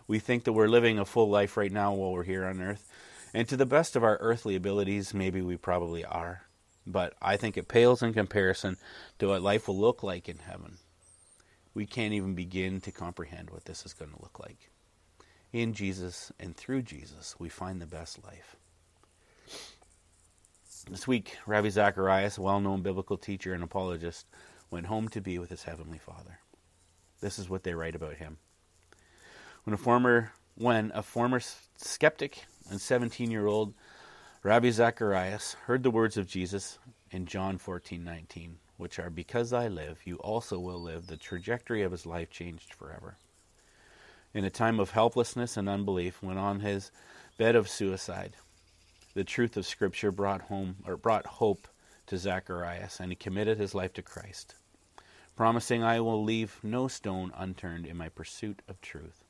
We 0.07 0.19
think 0.19 0.45
that 0.45 0.53
we're 0.53 0.69
living 0.69 0.99
a 0.99 1.05
full 1.05 1.31
life 1.31 1.57
right 1.57 1.73
now 1.73 1.95
while 1.95 2.13
we're 2.13 2.25
here 2.25 2.45
on 2.45 2.61
earth, 2.61 2.87
and 3.33 3.49
to 3.49 3.57
the 3.57 3.65
best 3.65 3.97
of 3.97 4.05
our 4.05 4.19
earthly 4.21 4.57
abilities, 4.57 5.15
maybe 5.15 5.41
we 5.41 5.57
probably 5.57 6.05
are. 6.05 6.43
But 6.87 7.15
I 7.23 7.37
think 7.37 7.57
it 7.57 7.69
pales 7.69 8.03
in 8.03 8.13
comparison 8.13 8.77
to 9.21 9.29
what 9.29 9.43
life 9.43 9.69
will 9.69 9.79
look 9.79 10.03
like 10.03 10.29
in 10.29 10.39
heaven. 10.39 10.79
We 11.73 11.87
can't 11.87 12.13
even 12.13 12.35
begin 12.35 12.81
to 12.83 12.93
comprehend 12.93 13.51
what 13.51 13.65
this 13.65 13.87
is 13.87 13.95
going 13.95 14.11
to 14.11 14.21
look 14.21 14.39
like 14.39 14.72
in 15.53 15.75
Jesus 15.75 16.33
and 16.41 16.57
through 16.57 16.83
Jesus, 16.83 17.37
we 17.39 17.49
find 17.49 17.81
the 17.81 17.87
best 17.87 18.25
life. 18.25 18.57
This 20.91 21.07
week, 21.07 21.37
Ravi 21.47 21.71
Zacharias, 21.71 22.39
a 22.39 22.43
well 22.43 22.61
known 22.61 22.83
biblical 22.83 23.17
teacher 23.17 23.53
and 23.53 23.63
apologist, 23.63 24.27
went 24.71 24.87
home 24.87 25.09
to 25.09 25.21
be 25.21 25.39
with 25.39 25.51
his 25.51 25.65
heavenly 25.65 25.99
Father. 25.99 26.39
This 27.21 27.39
is 27.39 27.49
what 27.49 27.63
they 27.63 27.75
write 27.75 27.95
about 27.95 28.17
him. 28.17 28.39
When 29.65 29.75
a 29.75 29.79
former 29.79 30.33
when 30.57 30.91
a 30.95 31.03
former 31.03 31.41
skeptic 31.77 32.45
and 32.69 32.79
17-year-old 32.79 33.75
Ravi 34.43 34.71
Zacharias 34.71 35.55
heard 35.65 35.83
the 35.83 35.91
words 35.91 36.17
of 36.17 36.27
Jesus 36.27 36.79
in 37.11 37.27
John 37.27 37.59
14:19, 37.59 38.55
which 38.77 38.99
are 38.99 39.11
because 39.11 39.53
I 39.53 39.69
live, 39.69 40.01
you 40.05 40.17
also 40.17 40.59
will 40.59 40.83
live, 40.83 41.07
the 41.07 41.17
trajectory 41.17 41.83
of 41.83 41.93
his 41.93 42.07
life 42.07 42.31
changed 42.31 42.75
forever 42.75 43.17
in 44.35 44.45
a 44.45 44.51
time 44.51 44.81
of 44.81 44.91
helplessness 44.91 45.57
and 45.57 45.69
unbelief, 45.69 46.23
when 46.23 46.39
on 46.39 46.61
his 46.61 46.91
bed 47.37 47.55
of 47.55 47.69
suicide. 47.69 48.37
The 49.15 49.25
truth 49.25 49.57
of 49.57 49.67
Scripture 49.67 50.11
brought 50.11 50.43
home 50.43 50.77
or 50.87 50.97
brought 50.97 51.27
hope 51.27 51.69
to 52.07 52.17
Zacharias, 52.17 52.99
and 52.99 53.13
he 53.13 53.17
committed 53.17 53.59
his 53.59 53.75
life 53.75 53.93
to 53.95 54.03
Christ, 54.03 54.55
promising, 55.37 55.83
"I 55.83 56.01
will 56.01 56.23
leave 56.23 56.59
no 56.63 56.89
stone 56.89 57.33
unturned 57.35 57.87
in 57.87 57.97
my 57.97 58.09
pursuit 58.09 58.63
of 58.69 58.81
truth." 58.81 59.25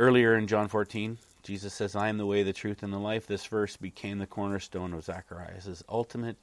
Earlier 0.00 0.36
in 0.36 0.48
John 0.48 0.68
14, 0.68 1.18
Jesus 1.42 1.74
says, 1.74 1.94
"I 1.94 2.08
am 2.08 2.18
the 2.18 2.26
way, 2.26 2.42
the 2.42 2.52
truth, 2.52 2.82
and 2.82 2.92
the 2.92 2.98
life." 2.98 3.26
This 3.26 3.46
verse 3.46 3.76
became 3.76 4.18
the 4.18 4.26
cornerstone 4.26 4.92
of 4.92 5.04
Zacharias' 5.04 5.82
ultimate 5.88 6.38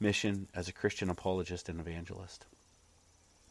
mission 0.00 0.48
as 0.54 0.68
a 0.68 0.72
Christian 0.72 1.10
apologist 1.10 1.68
and 1.68 1.80
evangelist 1.80 2.46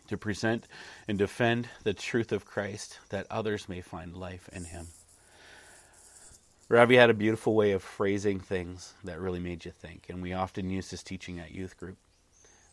to 0.08 0.18
present 0.18 0.68
and 1.08 1.18
defend 1.18 1.70
the 1.84 1.94
truth 1.94 2.32
of 2.32 2.46
Christ 2.46 3.00
that 3.10 3.28
others 3.30 3.70
may 3.70 3.82
find 3.82 4.16
life 4.16 4.50
in 4.52 4.66
him. 4.66 4.88
Ravi 6.70 6.96
had 6.96 7.10
a 7.10 7.14
beautiful 7.14 7.54
way 7.54 7.72
of 7.72 7.84
phrasing 7.84 8.40
things 8.40 8.94
that 9.04 9.20
really 9.20 9.40
made 9.40 9.66
you 9.66 9.72
think, 9.72 10.08
and 10.10 10.22
we 10.22 10.34
often 10.34 10.70
use 10.70 10.90
his 10.90 11.04
teaching 11.04 11.40
at 11.40 11.52
youth 11.52 11.78
group. 11.78 11.98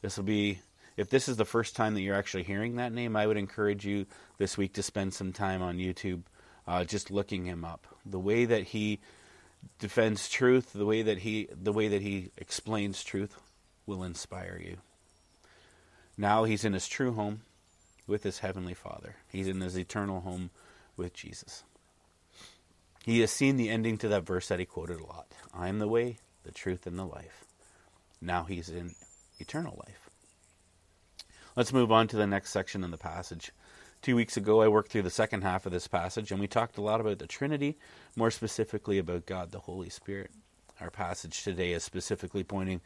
This 0.01 0.17
will 0.17 0.25
be, 0.25 0.61
if 0.97 1.11
this 1.11 1.29
is 1.29 1.37
the 1.37 1.45
first 1.45 1.77
time 1.77 1.95
that 1.95 2.01
you're 2.01 2.17
actually 2.17 2.45
hearing 2.45 2.77
that 2.77 2.93
name, 2.93 3.17
I 3.17 3.27
would 3.27 3.37
encourage 3.37 3.85
you 3.85 4.07
this 4.39 4.57
week 4.57 4.75
to 4.75 4.83
spend 4.83 5.13
some 5.13 5.33
time 5.33 5.61
on 5.61 5.77
YouTube 5.77 6.23
uh, 6.67 6.85
just 6.85 7.11
looking 7.11 7.45
him 7.45 7.65
up. 7.65 7.87
The 8.07 8.19
way 8.19 8.45
that 8.45 8.65
he 8.69 9.01
defends 9.79 10.29
truth, 10.29 10.73
the 10.73 10.87
way 10.87 11.03
that 11.03 11.19
he, 11.19 11.49
the 11.53 11.73
way 11.73 11.89
that 11.89 12.01
he 12.01 12.31
explains 12.39 13.05
truth, 13.05 13.37
will 13.87 14.05
inspire 14.05 14.61
you. 14.65 14.79
Now 16.21 16.45
he's 16.45 16.67
in 16.67 16.75
his 16.75 16.87
true 16.87 17.15
home 17.15 17.41
with 18.07 18.25
his 18.25 18.41
heavenly 18.41 18.75
Father. 18.75 19.17
He's 19.33 19.49
in 19.49 19.63
his 19.63 19.79
eternal 19.79 20.21
home 20.21 20.51
with 20.95 21.15
Jesus. 21.15 21.65
He 23.03 23.21
has 23.21 23.31
seen 23.31 23.57
the 23.57 23.71
ending 23.71 23.97
to 23.97 24.09
that 24.09 24.27
verse 24.27 24.49
that 24.49 24.59
he 24.59 24.67
quoted 24.67 25.01
a 25.01 25.07
lot 25.07 25.29
I 25.55 25.69
am 25.69 25.79
the 25.79 25.89
way, 25.89 26.19
the 26.45 26.53
truth, 26.53 26.87
and 26.87 26.99
the 26.99 27.07
life. 27.07 27.47
Now 28.21 28.45
he's 28.45 28.69
in 28.69 28.95
eternal 29.39 29.83
life. 29.87 30.11
Let's 31.57 31.73
move 31.73 31.91
on 31.91 32.07
to 32.09 32.17
the 32.17 32.27
next 32.27 32.51
section 32.51 32.85
in 32.85 32.91
the 32.91 32.99
passage. 32.99 33.51
Two 34.03 34.15
weeks 34.15 34.37
ago, 34.37 34.61
I 34.61 34.69
worked 34.69 34.93
through 34.93 35.03
the 35.03 35.09
second 35.09 35.41
half 35.41 35.65
of 35.65 35.73
this 35.73 35.89
passage, 35.89 36.31
and 36.31 36.39
we 36.39 36.47
talked 36.47 36.77
a 36.77 36.83
lot 36.83 37.01
about 37.01 37.19
the 37.19 37.27
Trinity, 37.27 37.79
more 38.15 38.31
specifically 38.31 38.99
about 38.99 39.25
God 39.25 39.53
the 39.53 39.61
Holy 39.61 39.89
Spirit. 39.89 40.33
Our 40.83 40.91
passage 40.91 41.43
today 41.43 41.73
is 41.73 41.83
specifically 41.83 42.45
pointing 42.45 42.83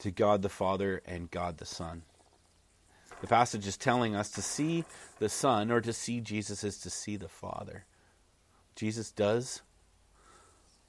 to 0.00 0.10
God 0.10 0.42
the 0.42 0.48
Father 0.48 1.00
and 1.06 1.30
God 1.30 1.58
the 1.58 1.64
Son. 1.64 2.02
The 3.22 3.28
passage 3.28 3.68
is 3.68 3.76
telling 3.76 4.16
us 4.16 4.30
to 4.30 4.42
see 4.42 4.84
the 5.20 5.28
Son 5.28 5.70
or 5.70 5.80
to 5.80 5.92
see 5.92 6.20
Jesus 6.20 6.64
is 6.64 6.76
to 6.78 6.90
see 6.90 7.16
the 7.16 7.28
Father. 7.28 7.84
Jesus 8.74 9.12
does 9.12 9.62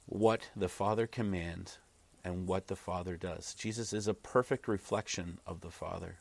what 0.06 0.50
the 0.56 0.68
Father 0.68 1.06
commands 1.06 1.78
and 2.24 2.48
what 2.48 2.66
the 2.66 2.74
Father 2.74 3.16
does. 3.16 3.54
Jesus 3.54 3.92
is 3.92 4.08
a 4.08 4.14
perfect 4.14 4.66
reflection 4.66 5.38
of 5.46 5.60
the 5.60 5.70
Father. 5.70 6.16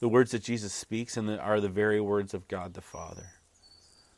The 0.00 0.08
words 0.08 0.32
that 0.32 0.42
Jesus 0.42 0.72
speaks 0.72 1.16
are 1.16 1.60
the 1.60 1.68
very 1.68 2.00
words 2.00 2.34
of 2.34 2.48
God 2.48 2.74
the 2.74 2.80
Father. 2.80 3.28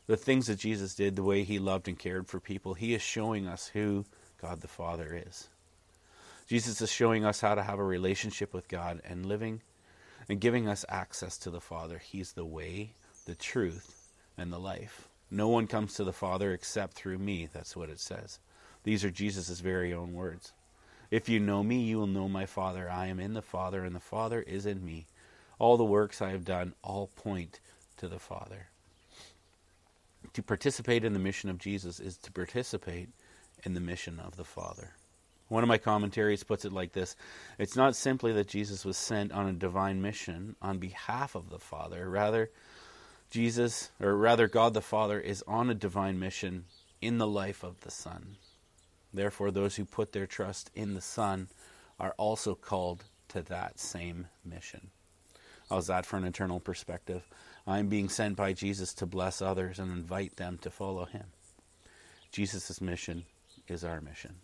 The 0.07 0.17
things 0.17 0.47
that 0.47 0.57
Jesus 0.57 0.95
did, 0.95 1.15
the 1.15 1.21
way 1.21 1.43
he 1.43 1.59
loved 1.59 1.87
and 1.87 1.99
cared 1.99 2.27
for 2.27 2.39
people, 2.39 2.73
he 2.73 2.95
is 2.95 3.03
showing 3.03 3.47
us 3.47 3.67
who 3.67 4.03
God 4.41 4.61
the 4.61 4.67
Father 4.67 5.21
is. 5.27 5.47
Jesus 6.47 6.81
is 6.81 6.91
showing 6.91 7.23
us 7.23 7.39
how 7.39 7.53
to 7.53 7.61
have 7.61 7.77
a 7.77 7.83
relationship 7.83 8.51
with 8.51 8.67
God 8.67 8.99
and 9.05 9.27
living 9.27 9.61
and 10.29 10.39
giving 10.39 10.67
us 10.67 10.85
access 10.87 11.37
to 11.39 11.49
the 11.49 11.59
Father. 11.59 11.97
He's 11.97 12.33
the 12.33 12.45
way, 12.45 12.93
the 13.25 13.35
truth, 13.35 14.07
and 14.37 14.53
the 14.53 14.59
life. 14.59 15.09
No 15.31 15.49
one 15.49 15.67
comes 15.67 15.95
to 15.95 16.03
the 16.03 16.13
Father 16.13 16.53
except 16.53 16.93
through 16.93 17.17
me. 17.17 17.49
That's 17.51 17.75
what 17.75 17.89
it 17.89 17.99
says. 17.99 18.39
These 18.83 19.03
are 19.03 19.11
Jesus' 19.11 19.59
very 19.59 19.93
own 19.93 20.13
words. 20.13 20.53
If 21.11 21.27
you 21.27 21.39
know 21.39 21.63
me, 21.63 21.81
you 21.81 21.97
will 21.97 22.07
know 22.07 22.29
my 22.29 22.45
Father. 22.45 22.89
I 22.89 23.07
am 23.07 23.19
in 23.19 23.33
the 23.33 23.41
Father, 23.41 23.83
and 23.83 23.95
the 23.95 23.99
Father 23.99 24.41
is 24.41 24.65
in 24.65 24.85
me. 24.85 25.07
All 25.57 25.75
the 25.75 25.83
works 25.83 26.21
I 26.21 26.29
have 26.29 26.45
done 26.45 26.73
all 26.83 27.07
point 27.15 27.59
to 27.97 28.07
the 28.07 28.19
Father. 28.19 28.67
To 30.33 30.43
participate 30.43 31.03
in 31.03 31.13
the 31.13 31.19
mission 31.19 31.49
of 31.49 31.57
Jesus 31.57 31.99
is 31.99 32.17
to 32.17 32.31
participate 32.31 33.09
in 33.63 33.73
the 33.73 33.79
mission 33.79 34.19
of 34.19 34.37
the 34.37 34.43
Father. 34.45 34.91
One 35.49 35.63
of 35.63 35.67
my 35.67 35.79
commentaries 35.79 36.43
puts 36.43 36.63
it 36.63 36.71
like 36.71 36.93
this 36.93 37.15
It's 37.57 37.75
not 37.75 37.95
simply 37.95 38.31
that 38.33 38.47
Jesus 38.47 38.85
was 38.85 38.97
sent 38.97 39.31
on 39.31 39.47
a 39.47 39.53
divine 39.53 40.01
mission 40.01 40.55
on 40.61 40.77
behalf 40.77 41.35
of 41.35 41.49
the 41.49 41.59
Father. 41.59 42.09
Rather, 42.09 42.51
Jesus, 43.29 43.91
or 43.99 44.15
rather, 44.15 44.47
God 44.47 44.73
the 44.73 44.81
Father, 44.81 45.19
is 45.19 45.43
on 45.47 45.69
a 45.69 45.75
divine 45.75 46.19
mission 46.19 46.65
in 47.01 47.17
the 47.17 47.27
life 47.27 47.63
of 47.63 47.81
the 47.81 47.91
Son. 47.91 48.37
Therefore, 49.13 49.51
those 49.51 49.75
who 49.75 49.85
put 49.85 50.11
their 50.11 50.27
trust 50.27 50.69
in 50.75 50.93
the 50.93 51.01
Son 51.01 51.47
are 51.99 52.13
also 52.17 52.53
called 52.53 53.03
to 53.29 53.41
that 53.43 53.79
same 53.79 54.27
mission. 54.45 54.89
How's 55.69 55.87
that 55.87 56.05
for 56.05 56.17
an 56.17 56.25
eternal 56.25 56.59
perspective? 56.59 57.27
I'm 57.67 57.87
being 57.87 58.09
sent 58.09 58.35
by 58.35 58.53
Jesus 58.53 58.93
to 58.95 59.05
bless 59.05 59.41
others 59.41 59.79
and 59.79 59.91
invite 59.91 60.37
them 60.37 60.57
to 60.61 60.69
follow 60.69 61.05
him. 61.05 61.25
Jesus' 62.31 62.81
mission 62.81 63.25
is 63.67 63.83
our 63.83 64.01
mission. 64.01 64.35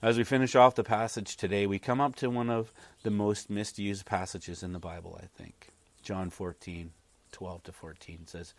As 0.00 0.16
we 0.16 0.22
finish 0.22 0.54
off 0.54 0.76
the 0.76 0.84
passage 0.84 1.36
today, 1.36 1.66
we 1.66 1.80
come 1.80 2.00
up 2.00 2.14
to 2.16 2.30
one 2.30 2.50
of 2.50 2.72
the 3.02 3.10
most 3.10 3.50
misused 3.50 4.06
passages 4.06 4.62
in 4.62 4.72
the 4.72 4.78
Bible, 4.78 5.18
I 5.20 5.26
think. 5.26 5.70
John 6.04 6.30
14, 6.30 6.92
12 7.32 7.62
to 7.64 7.72
14 7.72 8.26
says, 8.28 8.54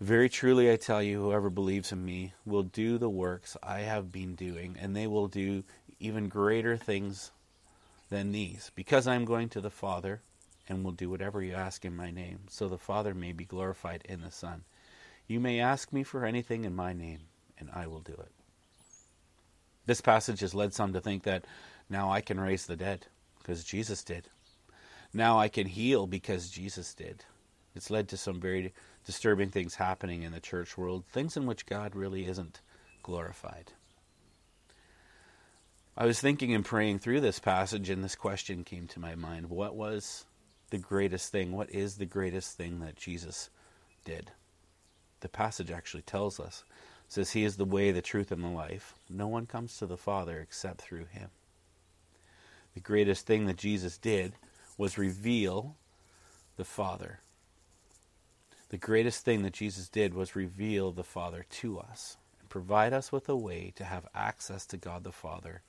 Very 0.00 0.30
truly 0.30 0.72
I 0.72 0.76
tell 0.76 1.02
you, 1.02 1.20
whoever 1.20 1.50
believes 1.50 1.92
in 1.92 2.02
me 2.02 2.32
will 2.46 2.62
do 2.62 2.96
the 2.96 3.10
works 3.10 3.58
I 3.62 3.80
have 3.80 4.10
been 4.10 4.34
doing, 4.34 4.78
and 4.80 4.96
they 4.96 5.06
will 5.06 5.28
do 5.28 5.62
even 6.00 6.30
greater 6.30 6.78
things 6.78 7.32
than 8.08 8.32
these, 8.32 8.72
because 8.74 9.06
I 9.06 9.14
am 9.14 9.26
going 9.26 9.50
to 9.50 9.60
the 9.60 9.68
Father 9.68 10.22
and 10.70 10.82
will 10.82 10.92
do 10.92 11.10
whatever 11.10 11.42
you 11.42 11.52
ask 11.52 11.84
in 11.84 11.94
my 11.94 12.10
name, 12.10 12.40
so 12.48 12.66
the 12.66 12.78
Father 12.78 13.12
may 13.12 13.32
be 13.32 13.44
glorified 13.44 14.00
in 14.06 14.22
the 14.22 14.30
Son. 14.30 14.64
You 15.28 15.38
may 15.38 15.60
ask 15.60 15.92
me 15.92 16.02
for 16.02 16.24
anything 16.24 16.64
in 16.64 16.74
my 16.74 16.94
name, 16.94 17.28
and 17.58 17.68
I 17.74 17.88
will 17.88 18.00
do 18.00 18.14
it. 18.14 18.35
This 19.86 20.00
passage 20.00 20.40
has 20.40 20.54
led 20.54 20.74
some 20.74 20.92
to 20.92 21.00
think 21.00 21.22
that 21.22 21.44
now 21.88 22.10
I 22.10 22.20
can 22.20 22.40
raise 22.40 22.66
the 22.66 22.76
dead, 22.76 23.06
because 23.38 23.64
Jesus 23.64 24.02
did. 24.02 24.28
Now 25.14 25.38
I 25.38 25.48
can 25.48 25.66
heal 25.66 26.06
because 26.06 26.50
Jesus 26.50 26.92
did. 26.92 27.24
It's 27.74 27.90
led 27.90 28.08
to 28.08 28.16
some 28.16 28.40
very 28.40 28.72
disturbing 29.04 29.50
things 29.50 29.76
happening 29.76 30.22
in 30.22 30.32
the 30.32 30.40
church 30.40 30.76
world, 30.76 31.04
things 31.06 31.36
in 31.36 31.46
which 31.46 31.66
God 31.66 31.94
really 31.94 32.26
isn't 32.26 32.60
glorified. 33.02 33.72
I 35.96 36.04
was 36.04 36.20
thinking 36.20 36.52
and 36.54 36.64
praying 36.64 36.98
through 36.98 37.20
this 37.20 37.38
passage, 37.38 37.88
and 37.88 38.02
this 38.02 38.16
question 38.16 38.64
came 38.64 38.86
to 38.88 39.00
my 39.00 39.14
mind 39.14 39.48
What 39.48 39.76
was 39.76 40.26
the 40.70 40.78
greatest 40.78 41.30
thing? 41.30 41.52
What 41.52 41.70
is 41.70 41.96
the 41.96 42.06
greatest 42.06 42.56
thing 42.56 42.80
that 42.80 42.96
Jesus 42.96 43.48
did? 44.04 44.32
The 45.20 45.28
passage 45.28 45.70
actually 45.70 46.02
tells 46.02 46.38
us. 46.38 46.64
Says 47.08 47.32
he 47.32 47.44
is 47.44 47.56
the 47.56 47.64
way, 47.64 47.92
the 47.92 48.02
truth, 48.02 48.32
and 48.32 48.42
the 48.42 48.48
life. 48.48 48.94
No 49.08 49.28
one 49.28 49.46
comes 49.46 49.76
to 49.78 49.86
the 49.86 49.96
Father 49.96 50.40
except 50.40 50.82
through 50.82 51.06
him. 51.06 51.30
The 52.74 52.80
greatest 52.80 53.26
thing 53.26 53.46
that 53.46 53.56
Jesus 53.56 53.96
did 53.96 54.34
was 54.76 54.98
reveal 54.98 55.76
the 56.56 56.64
Father. 56.64 57.20
The 58.68 58.76
greatest 58.76 59.24
thing 59.24 59.42
that 59.42 59.52
Jesus 59.52 59.88
did 59.88 60.12
was 60.12 60.36
reveal 60.36 60.90
the 60.90 61.04
Father 61.04 61.46
to 61.48 61.78
us 61.78 62.16
and 62.40 62.48
provide 62.48 62.92
us 62.92 63.12
with 63.12 63.28
a 63.28 63.36
way 63.36 63.72
to 63.76 63.84
have 63.84 64.08
access 64.14 64.66
to 64.66 64.76
God 64.76 65.04
the 65.04 65.12
Father 65.12 65.62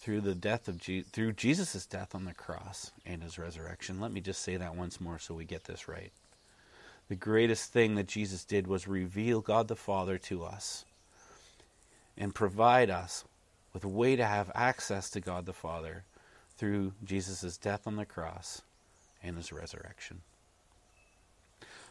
through 0.00 0.22
the 0.22 0.34
death 0.34 0.66
of 0.66 0.78
Je- 0.78 1.02
through 1.02 1.32
Jesus' 1.32 1.86
death 1.86 2.14
on 2.14 2.24
the 2.24 2.34
cross 2.34 2.92
and 3.06 3.22
his 3.22 3.38
resurrection. 3.38 4.00
Let 4.00 4.12
me 4.12 4.20
just 4.20 4.42
say 4.42 4.56
that 4.56 4.76
once 4.76 5.00
more 5.00 5.18
so 5.18 5.34
we 5.34 5.44
get 5.44 5.64
this 5.64 5.86
right. 5.88 6.12
The 7.08 7.14
greatest 7.14 7.72
thing 7.72 7.96
that 7.96 8.08
Jesus 8.08 8.44
did 8.44 8.66
was 8.66 8.88
reveal 8.88 9.40
God 9.40 9.68
the 9.68 9.76
Father 9.76 10.18
to 10.18 10.44
us 10.44 10.84
and 12.16 12.34
provide 12.34 12.90
us 12.90 13.24
with 13.72 13.84
a 13.84 13.88
way 13.88 14.16
to 14.16 14.24
have 14.24 14.50
access 14.54 15.10
to 15.10 15.20
God 15.20 15.46
the 15.46 15.52
Father 15.52 16.04
through 16.56 16.92
Jesus' 17.04 17.56
death 17.58 17.86
on 17.86 17.96
the 17.96 18.06
cross 18.06 18.62
and 19.22 19.36
his 19.36 19.52
resurrection. 19.52 20.20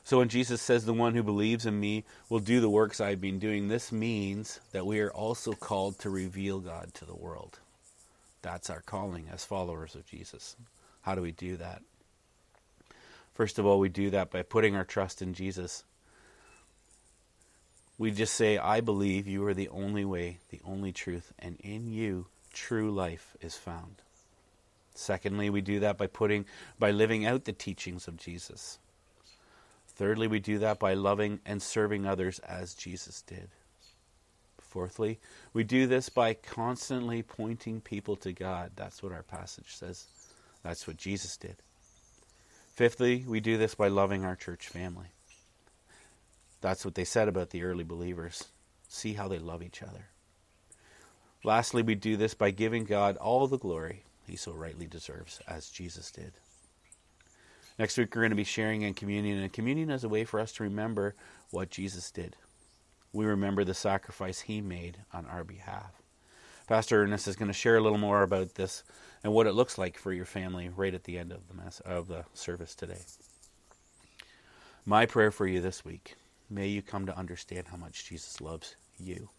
So 0.03 0.17
when 0.17 0.29
Jesus 0.29 0.61
says, 0.61 0.85
The 0.85 0.93
one 0.93 1.13
who 1.13 1.23
believes 1.23 1.65
in 1.65 1.79
me 1.79 2.03
will 2.29 2.39
do 2.39 2.59
the 2.59 2.69
works 2.69 2.99
I've 2.99 3.21
been 3.21 3.39
doing, 3.39 3.67
this 3.67 3.91
means 3.91 4.59
that 4.71 4.85
we 4.85 4.99
are 4.99 5.11
also 5.11 5.53
called 5.53 5.99
to 5.99 6.09
reveal 6.09 6.59
God 6.59 6.93
to 6.95 7.05
the 7.05 7.15
world. 7.15 7.59
That's 8.41 8.69
our 8.69 8.81
calling 8.81 9.27
as 9.31 9.45
followers 9.45 9.95
of 9.95 10.05
Jesus. 10.05 10.57
How 11.01 11.15
do 11.15 11.21
we 11.21 11.31
do 11.31 11.55
that? 11.57 11.81
First 13.33 13.57
of 13.57 13.65
all, 13.65 13.79
we 13.79 13.89
do 13.89 14.09
that 14.11 14.31
by 14.31 14.43
putting 14.43 14.75
our 14.75 14.83
trust 14.83 15.21
in 15.21 15.33
Jesus. 15.33 15.83
We 17.97 18.11
just 18.11 18.33
say, 18.35 18.57
I 18.57 18.81
believe 18.81 19.27
you 19.27 19.45
are 19.45 19.53
the 19.53 19.69
only 19.69 20.05
way, 20.05 20.39
the 20.49 20.61
only 20.65 20.91
truth, 20.91 21.31
and 21.39 21.59
in 21.61 21.87
you 21.87 22.27
true 22.53 22.91
life 22.91 23.35
is 23.41 23.55
found. 23.55 24.01
Secondly, 24.95 25.49
we 25.49 25.61
do 25.61 25.79
that 25.79 25.97
by 25.97 26.07
putting 26.07 26.45
by 26.77 26.91
living 26.91 27.25
out 27.25 27.45
the 27.45 27.53
teachings 27.53 28.07
of 28.07 28.17
Jesus. 28.17 28.77
Thirdly, 29.87 30.27
we 30.27 30.39
do 30.39 30.59
that 30.59 30.79
by 30.79 30.93
loving 30.93 31.39
and 31.45 31.61
serving 31.61 32.05
others 32.05 32.39
as 32.39 32.73
Jesus 32.73 33.21
did. 33.21 33.49
Fourthly, 34.59 35.19
we 35.53 35.63
do 35.63 35.85
this 35.85 36.09
by 36.09 36.33
constantly 36.33 37.21
pointing 37.21 37.79
people 37.79 38.15
to 38.17 38.33
God. 38.33 38.71
That's 38.75 39.03
what 39.03 39.11
our 39.11 39.23
passage 39.23 39.75
says. 39.75 40.07
That's 40.63 40.87
what 40.87 40.97
Jesus 40.97 41.37
did. 41.37 41.57
Fifthly, 42.73 43.23
we 43.27 43.39
do 43.39 43.57
this 43.57 43.75
by 43.75 43.87
loving 43.87 44.25
our 44.25 44.35
church 44.35 44.67
family. 44.67 45.07
That's 46.61 46.83
what 46.85 46.95
they 46.95 47.03
said 47.03 47.27
about 47.27 47.51
the 47.51 47.63
early 47.63 47.83
believers. 47.83 48.45
See 48.87 49.13
how 49.13 49.27
they 49.27 49.39
love 49.39 49.63
each 49.63 49.81
other. 49.83 50.07
Lastly, 51.43 51.81
we 51.81 51.95
do 51.95 52.17
this 52.17 52.33
by 52.33 52.51
giving 52.51 52.85
God 52.85 53.17
all 53.17 53.47
the 53.47 53.57
glory 53.57 54.03
he 54.25 54.35
so 54.35 54.53
rightly 54.53 54.87
deserves, 54.87 55.41
as 55.47 55.69
Jesus 55.69 56.09
did. 56.11 56.33
Next 57.77 57.97
week, 57.97 58.15
we're 58.15 58.21
going 58.21 58.29
to 58.31 58.35
be 58.35 58.43
sharing 58.43 58.83
in 58.83 58.93
communion, 58.93 59.39
and 59.39 59.51
communion 59.51 59.89
is 59.89 60.03
a 60.03 60.09
way 60.09 60.23
for 60.23 60.39
us 60.39 60.53
to 60.53 60.63
remember 60.63 61.15
what 61.51 61.69
Jesus 61.69 62.11
did 62.11 62.35
we 63.13 63.25
remember 63.25 63.63
the 63.63 63.75
sacrifice 63.75 64.41
he 64.41 64.59
made 64.59 64.97
on 65.13 65.27
our 65.27 65.43
behalf. 65.43 66.02
Pastor 66.65 67.03
Ernest 67.03 67.27
is 67.27 67.35
going 67.35 67.49
to 67.49 67.53
share 67.53 67.75
a 67.75 67.81
little 67.81 67.97
more 67.97 68.23
about 68.23 68.55
this 68.55 68.83
and 69.21 69.33
what 69.33 69.47
it 69.47 69.53
looks 69.53 69.77
like 69.77 69.97
for 69.97 70.13
your 70.13 70.25
family 70.25 70.69
right 70.69 70.93
at 70.93 71.03
the 71.03 71.17
end 71.17 71.33
of 71.33 71.49
the 71.49 71.53
mess, 71.53 71.81
of 71.81 72.07
the 72.07 72.23
service 72.33 72.73
today. 72.73 73.01
My 74.85 75.05
prayer 75.05 75.29
for 75.29 75.45
you 75.45 75.59
this 75.59 75.83
week, 75.83 76.15
may 76.49 76.67
you 76.67 76.81
come 76.81 77.05
to 77.05 77.17
understand 77.17 77.67
how 77.67 77.75
much 77.75 78.07
Jesus 78.07 78.39
loves 78.39 78.75
you. 78.97 79.29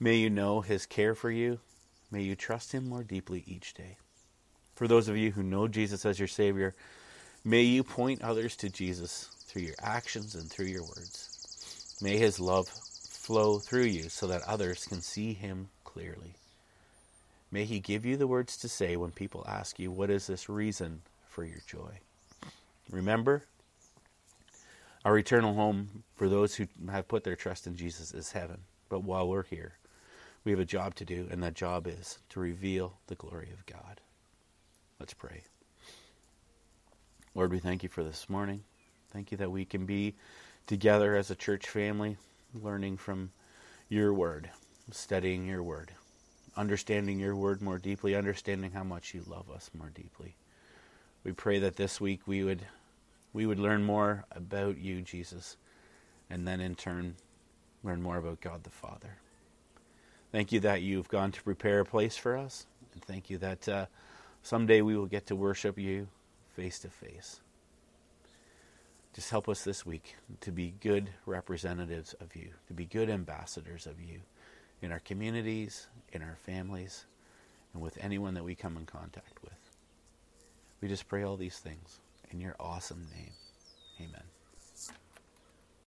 May 0.00 0.16
you 0.16 0.30
know 0.30 0.62
his 0.62 0.86
care 0.86 1.14
for 1.14 1.30
you. 1.30 1.60
May 2.10 2.22
you 2.22 2.36
trust 2.36 2.72
him 2.72 2.88
more 2.88 3.04
deeply 3.04 3.44
each 3.46 3.74
day. 3.74 3.98
For 4.74 4.88
those 4.88 5.08
of 5.08 5.18
you 5.18 5.32
who 5.32 5.42
know 5.42 5.68
Jesus 5.68 6.06
as 6.06 6.18
your 6.18 6.28
Savior, 6.28 6.74
may 7.44 7.62
you 7.62 7.84
point 7.84 8.22
others 8.22 8.56
to 8.56 8.70
Jesus 8.70 9.28
through 9.46 9.62
your 9.62 9.76
actions 9.82 10.34
and 10.34 10.50
through 10.50 10.66
your 10.66 10.84
words. 10.84 11.98
May 12.00 12.16
his 12.16 12.40
love 12.40 12.68
flow 12.68 13.58
through 13.58 13.84
you 13.84 14.08
so 14.08 14.26
that 14.26 14.42
others 14.42 14.86
can 14.86 15.00
see 15.00 15.34
him 15.34 15.68
clearly. 15.92 16.34
May 17.50 17.64
he 17.64 17.80
give 17.80 18.06
you 18.06 18.16
the 18.16 18.26
words 18.26 18.56
to 18.58 18.68
say 18.68 18.96
when 18.96 19.10
people 19.10 19.44
ask 19.46 19.78
you, 19.78 19.90
What 19.90 20.10
is 20.10 20.26
this 20.26 20.48
reason 20.48 21.02
for 21.28 21.44
your 21.44 21.60
joy? 21.66 21.98
Remember, 22.90 23.42
our 25.04 25.18
eternal 25.18 25.54
home 25.54 26.04
for 26.14 26.28
those 26.28 26.54
who 26.54 26.66
have 26.90 27.08
put 27.08 27.24
their 27.24 27.36
trust 27.36 27.66
in 27.66 27.76
Jesus 27.76 28.14
is 28.14 28.32
heaven. 28.32 28.58
But 28.88 29.04
while 29.04 29.28
we're 29.28 29.42
here, 29.42 29.74
we 30.44 30.52
have 30.52 30.60
a 30.60 30.64
job 30.64 30.94
to 30.96 31.04
do, 31.04 31.28
and 31.30 31.42
that 31.42 31.54
job 31.54 31.86
is 31.86 32.18
to 32.30 32.40
reveal 32.40 32.94
the 33.06 33.14
glory 33.14 33.50
of 33.52 33.66
God. 33.66 34.00
Let's 34.98 35.14
pray. 35.14 35.42
Lord, 37.34 37.50
we 37.50 37.58
thank 37.58 37.82
you 37.82 37.88
for 37.88 38.04
this 38.04 38.28
morning. 38.28 38.62
Thank 39.12 39.30
you 39.30 39.38
that 39.38 39.50
we 39.50 39.64
can 39.64 39.86
be 39.86 40.14
together 40.66 41.16
as 41.16 41.30
a 41.30 41.34
church 41.34 41.68
family, 41.68 42.16
learning 42.54 42.98
from 42.98 43.30
your 43.88 44.14
word, 44.14 44.50
studying 44.92 45.46
your 45.46 45.62
word, 45.62 45.92
understanding 46.56 47.18
your 47.18 47.36
word 47.36 47.62
more 47.62 47.78
deeply, 47.78 48.14
understanding 48.14 48.72
how 48.72 48.84
much 48.84 49.14
you 49.14 49.22
love 49.26 49.50
us 49.50 49.70
more 49.76 49.90
deeply. 49.94 50.36
We 51.24 51.32
pray 51.32 51.58
that 51.60 51.76
this 51.76 52.00
week 52.00 52.20
we 52.26 52.42
would 52.42 52.66
we 53.32 53.46
would 53.46 53.58
learn 53.58 53.84
more 53.84 54.24
about 54.32 54.76
you, 54.78 55.00
Jesus, 55.00 55.56
and 56.28 56.46
then 56.46 56.60
in 56.60 56.74
turn 56.74 57.16
learn 57.82 58.02
more 58.02 58.18
about 58.18 58.40
God 58.40 58.64
the 58.64 58.70
Father. 58.70 59.16
Thank 60.30 60.52
you 60.52 60.60
that 60.60 60.82
you've 60.82 61.08
gone 61.08 61.32
to 61.32 61.42
prepare 61.42 61.80
a 61.80 61.84
place 61.84 62.16
for 62.16 62.36
us. 62.36 62.66
And 62.94 63.02
thank 63.02 63.30
you 63.30 63.38
that 63.38 63.68
uh, 63.68 63.86
someday 64.42 64.80
we 64.80 64.96
will 64.96 65.06
get 65.06 65.26
to 65.26 65.36
worship 65.36 65.78
you 65.78 66.08
face 66.54 66.78
to 66.80 66.88
face. 66.88 67.40
Just 69.14 69.30
help 69.30 69.48
us 69.48 69.62
this 69.62 69.84
week 69.84 70.16
to 70.40 70.50
be 70.50 70.74
good 70.80 71.10
representatives 71.26 72.14
of 72.14 72.34
you, 72.34 72.50
to 72.68 72.74
be 72.74 72.86
good 72.86 73.10
ambassadors 73.10 73.86
of 73.86 74.00
you 74.00 74.20
in 74.82 74.92
our 74.92 75.00
communities, 75.00 75.86
in 76.12 76.22
our 76.22 76.36
families, 76.44 77.06
and 77.72 77.82
with 77.82 77.96
anyone 78.00 78.34
that 78.34 78.44
we 78.44 78.54
come 78.54 78.76
in 78.76 78.84
contact 78.84 79.42
with. 79.42 79.52
We 80.80 80.88
just 80.88 81.08
pray 81.08 81.22
all 81.22 81.36
these 81.36 81.58
things 81.58 82.00
in 82.30 82.40
your 82.40 82.56
awesome 82.58 83.06
name. 83.14 83.32
Amen. 84.00 84.31